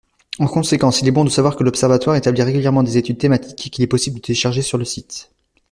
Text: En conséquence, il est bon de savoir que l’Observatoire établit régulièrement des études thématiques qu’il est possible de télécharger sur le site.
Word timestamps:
En 0.39 0.47
conséquence, 0.47 0.99
il 1.01 1.07
est 1.07 1.11
bon 1.11 1.23
de 1.25 1.29
savoir 1.29 1.55
que 1.55 1.63
l’Observatoire 1.63 2.15
établit 2.15 2.41
régulièrement 2.41 2.81
des 2.81 2.97
études 2.97 3.19
thématiques 3.19 3.69
qu’il 3.71 3.83
est 3.83 3.87
possible 3.87 4.15
de 4.15 4.21
télécharger 4.23 4.63
sur 4.63 4.79
le 4.79 4.85
site. 4.85 5.29